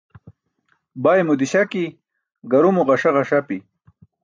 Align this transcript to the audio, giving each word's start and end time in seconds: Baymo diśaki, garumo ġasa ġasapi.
Baymo 1.07 1.35
diśaki, 1.41 1.83
garumo 2.55 2.89
ġasa 2.91 3.15
ġasapi. 3.21 3.63